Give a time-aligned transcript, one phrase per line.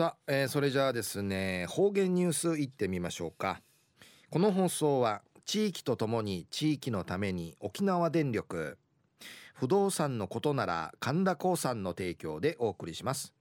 [0.00, 3.60] さあ、えー、それじゃあですね方言ニュースいってみましょうか。
[4.30, 8.78] この放送は地域とともに地域のために沖縄電力
[9.52, 13.34] 不動産のことなら神田興産の提供でお送りします、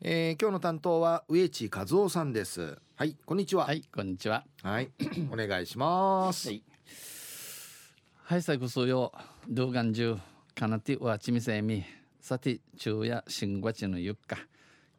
[0.00, 2.78] えー、今日の担当は植地和夫さんです。
[2.96, 3.66] はいこんにちは。
[3.66, 4.46] はいこんにちは。
[4.62, 4.92] はい
[5.30, 6.48] お願いします。
[6.48, 6.62] はい。
[8.14, 9.12] はい最後そうよ。
[9.50, 10.16] 動画中
[10.54, 11.84] かなてわちみせみ。
[12.18, 14.38] さて昼夜新月のゆっか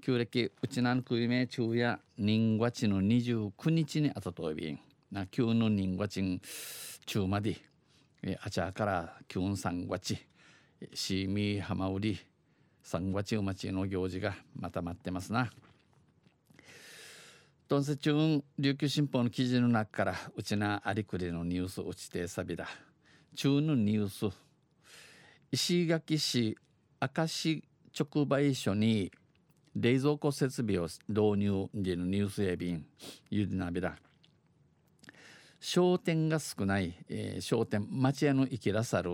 [0.05, 4.79] 旧暦うちなんくいめ昼夜人月の29日にあたといびん
[5.11, 6.21] な旧の人月
[7.07, 7.57] 中まで
[8.21, 10.15] えあちゃから旧三月
[10.93, 12.19] しみ浜売り
[12.83, 15.49] 三月お待ちの行事がまた待ってますな。
[17.67, 22.67] どんせ中琉球新報の記事の中からうちなありくりのニュース落ちてさびだ。
[23.35, 24.37] 中のニュース
[25.51, 26.55] 石垣市
[27.01, 27.63] 明石
[27.99, 29.11] 直売所に
[29.75, 32.85] 冷蔵庫設備を導入でのニュースやびん
[33.29, 33.97] ゆでなびら
[35.59, 39.11] 商店が少ない、えー、商店町屋の生きらさる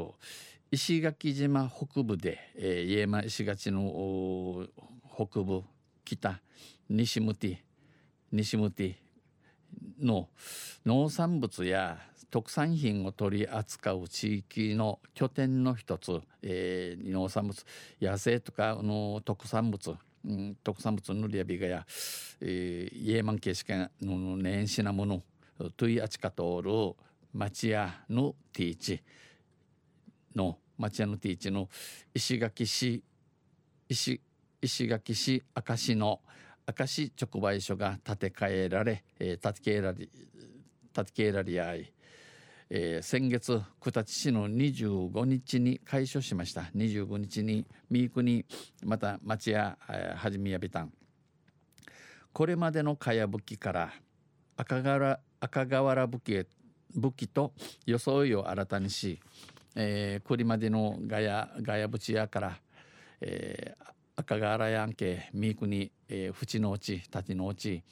[0.70, 4.68] 石垣島北部で、えー、家間石垣の
[5.16, 5.64] 北部
[6.06, 6.40] 北
[6.90, 7.58] 西向き
[8.32, 8.96] 西向き
[10.00, 10.30] の
[10.86, 11.98] 農産物や
[12.30, 17.66] 特産品を取り扱う地域の拠点の一つ、えー、農産物
[18.02, 21.86] 野生とかの特産物うん、特産物のりやびがや、
[22.42, 23.70] えー、イエマン形式
[24.02, 25.24] の年始なもの
[25.78, 26.72] といあちかとおる
[27.34, 29.04] 町屋のティーチ。
[30.36, 31.70] の町屋のティーチの
[32.14, 33.04] 石垣市
[33.88, 34.22] 石
[34.62, 36.22] 石垣市明石の
[36.68, 40.08] 明石直売所が建て替えられ、えー、建て替えられ建
[40.94, 41.92] て替えられやい。
[42.74, 46.62] えー、先月九立市の25日に開所しました。
[46.74, 48.46] 25日に三育に
[48.86, 49.78] また町屋
[50.16, 50.94] はじめやびたん。
[52.32, 53.92] これまでのかやぶきから
[54.56, 56.48] 赤瓦赤瓦武器
[56.96, 57.52] 武器と
[57.86, 59.20] 装いを新たにし、
[59.76, 62.58] えー、これまでのガヤガヤブチ屋から、
[63.20, 67.84] えー、赤瓦やんけ三育に、えー、縁の内立の内、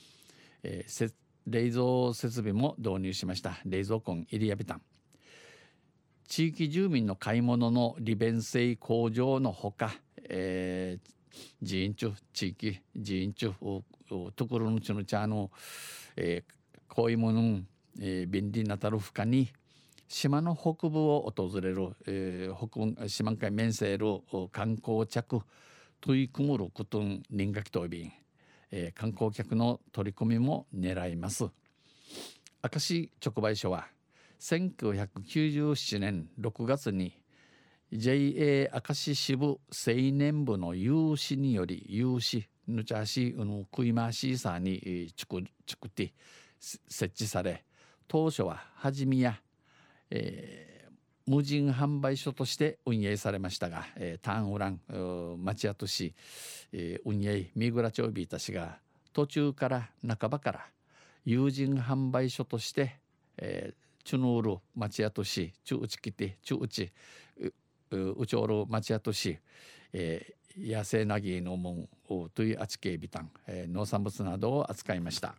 [0.63, 1.11] えー、
[1.47, 3.59] 冷蔵設備も導入しました。
[3.65, 4.81] 冷蔵庫入りやびたん。
[6.27, 9.91] 地域住民の買い物の利便性向上のほか、
[10.29, 13.53] えー、寺院中地域寺院中
[14.35, 15.49] ところのちのちゃの、
[16.15, 17.61] えー、こういうもの、
[17.99, 19.49] えー、便利なたる負荷に
[20.07, 24.21] 島の北部を訪れる、えー、北島海面せる
[24.51, 25.41] 観光客
[26.01, 28.11] 取り組むることん人気とびん。
[28.71, 31.43] えー、観光客の取り込みも狙います。
[31.43, 31.51] 明
[32.75, 33.87] 石直売所は
[34.39, 37.13] 1997年6月に
[37.91, 39.59] JA 明石支部青
[40.13, 45.39] 年部の有志により有志ぬちゃしの食い回しさに作
[45.87, 46.13] って
[46.59, 47.63] 設置され
[48.07, 49.39] 当初ははじめや、
[50.11, 50.68] えー、
[51.29, 54.79] 無人販売所として運営されましたが、えー、ターンウラン
[55.43, 56.15] 町屋とし、
[56.73, 58.79] えー、運営三倉町ビータ氏が
[59.13, 60.65] 途中から半ばから
[61.25, 62.97] 友人販売所として、
[63.37, 66.91] えー、チュヌール町屋としチュウチキテチュウチ
[67.91, 69.37] ウチョール町屋とし、
[69.93, 71.87] えー、野生ナギの門
[72.33, 75.35] というあちけビタン、えー、農産物などを扱いました。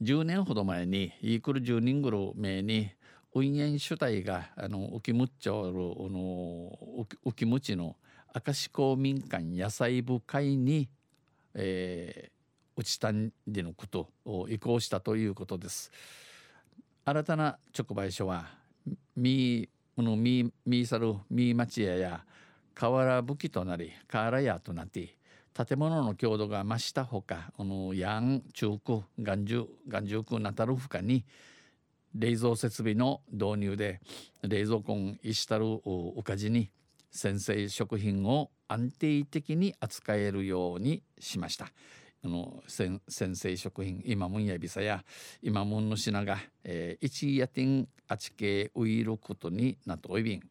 [0.00, 2.92] 10年ほど前にイークル10人ぐる名に
[3.34, 5.72] 運営主体があの浮きむちょる
[6.10, 6.78] の
[7.26, 7.96] 浮きむちの
[8.34, 10.88] 明石公民館野菜部会に、
[11.54, 15.90] えー、ちたんでのことを移行したということです。
[17.04, 18.46] 新たな直売所は
[19.16, 22.24] みのみみさるみ町屋や
[22.74, 25.16] 河原武器となり瓦屋となって
[25.54, 31.24] 建物の強度が増したほかこのヤン中区眼中眼中区なたる負荷に
[32.14, 34.00] 冷蔵設備の導入で
[34.42, 36.70] 冷蔵庫石たるおかじに
[37.10, 41.70] 先生食品を安定的に扱えるようにしました。
[42.24, 43.00] あの先
[43.36, 45.04] 生食品今もんやびさや
[45.40, 50.42] 今もんの品が、えー、一夜店あちけウイルことになっておいびん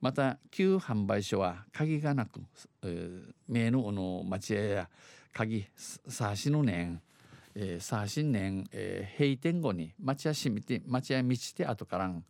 [0.00, 2.40] また旧販売所は鍵がなく、
[2.84, 4.88] えー、名のの町屋や
[5.32, 7.00] 鍵さしの年
[7.56, 12.24] えー、さあ新年、えー、閉店後に町屋しみて町屋道て後からん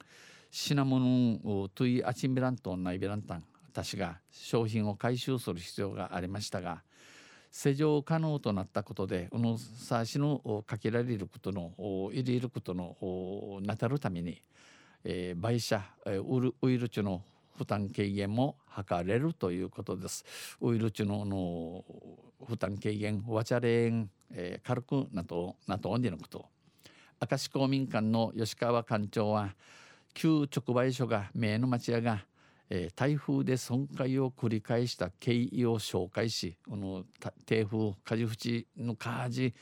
[0.51, 6.83] 品物をトイアチンベラントンナイベランタン私が商品を回収する必要がありましたが
[7.51, 11.73] 施錠可能となったことでこのさあしのかけられることの
[12.13, 14.43] 入れることのなたるために、
[15.05, 17.23] えー、売車、えー、ウルウイルチの
[17.57, 20.25] 負担軽減も図れるということです。
[20.61, 21.85] ウイルチのの
[22.45, 26.47] 負担軽減わちゃれん、えー、軽くなとなとんでのこと
[27.31, 29.55] 明石公民館の吉川館長は
[30.13, 32.25] 旧直売所が名の町屋が
[32.71, 37.05] えー、台風で損壊を繰り返した経緯を紹介しこの
[37.47, 39.55] 台風火事淵の火事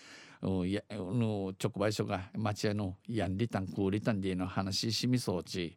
[0.43, 5.77] の直売所が町屋のやんりたんくうりたんでの話しみそうち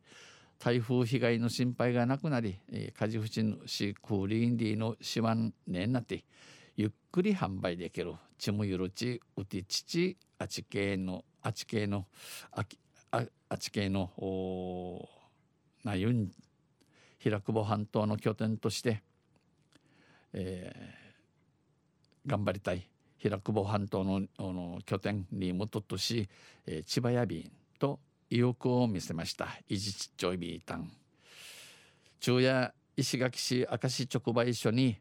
[0.60, 6.24] 台風被害の心配がなくなり、えー、火事淵のしクーリンディのしわんねんなって
[6.76, 12.06] ゆっくり販売できるちむゆるちうてちちあち系のあち系の
[12.52, 12.66] あ
[13.12, 15.08] ああち系のお
[15.84, 16.32] なゆん
[17.20, 19.02] 平久保半島の拠点として、
[20.34, 22.88] えー、頑張りたい
[23.18, 26.28] 平久保半島のの拠点にもととし、
[26.68, 28.00] えー、千葉屋便と
[28.36, 29.48] 意欲を見せました。
[29.70, 30.92] いじちっちょいビータン。
[32.20, 34.98] 昼夜石垣市明石直売所に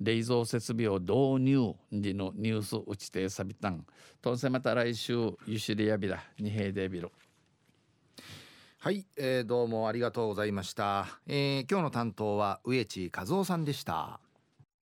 [0.00, 3.84] 冷蔵設備を導入でのニュース打ちてさびたん
[4.22, 7.12] とんせまた来週ゆしりやびらにへいでびろ
[8.78, 14.21] はい、えー、どうもありがとうございました、えー、今日の担当は植地和夫さんでした。